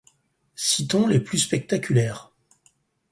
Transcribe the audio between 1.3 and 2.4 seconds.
spectaculaires.